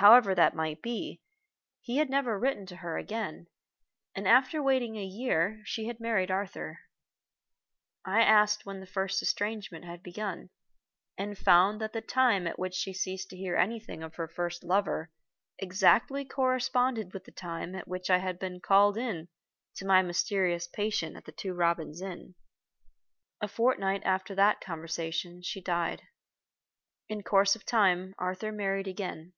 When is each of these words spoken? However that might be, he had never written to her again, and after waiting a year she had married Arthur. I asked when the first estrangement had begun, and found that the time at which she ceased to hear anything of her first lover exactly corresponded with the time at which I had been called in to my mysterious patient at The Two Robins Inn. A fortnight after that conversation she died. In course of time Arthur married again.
However 0.00 0.32
that 0.36 0.54
might 0.54 0.80
be, 0.80 1.20
he 1.80 1.96
had 1.96 2.08
never 2.08 2.38
written 2.38 2.66
to 2.66 2.76
her 2.76 2.96
again, 2.98 3.48
and 4.14 4.28
after 4.28 4.62
waiting 4.62 4.94
a 4.94 5.02
year 5.04 5.60
she 5.64 5.86
had 5.86 5.98
married 5.98 6.30
Arthur. 6.30 6.78
I 8.04 8.20
asked 8.22 8.64
when 8.64 8.78
the 8.78 8.86
first 8.86 9.20
estrangement 9.22 9.84
had 9.84 10.04
begun, 10.04 10.50
and 11.16 11.36
found 11.36 11.80
that 11.80 11.92
the 11.92 12.00
time 12.00 12.46
at 12.46 12.60
which 12.60 12.74
she 12.76 12.92
ceased 12.94 13.28
to 13.30 13.36
hear 13.36 13.56
anything 13.56 14.04
of 14.04 14.14
her 14.14 14.28
first 14.28 14.62
lover 14.62 15.10
exactly 15.58 16.24
corresponded 16.24 17.12
with 17.12 17.24
the 17.24 17.32
time 17.32 17.74
at 17.74 17.88
which 17.88 18.08
I 18.08 18.18
had 18.18 18.38
been 18.38 18.60
called 18.60 18.96
in 18.96 19.26
to 19.74 19.84
my 19.84 20.00
mysterious 20.00 20.68
patient 20.68 21.16
at 21.16 21.24
The 21.24 21.32
Two 21.32 21.54
Robins 21.54 22.00
Inn. 22.00 22.36
A 23.40 23.48
fortnight 23.48 24.02
after 24.04 24.36
that 24.36 24.60
conversation 24.60 25.42
she 25.42 25.60
died. 25.60 26.02
In 27.08 27.24
course 27.24 27.56
of 27.56 27.66
time 27.66 28.14
Arthur 28.16 28.52
married 28.52 28.86
again. 28.86 29.32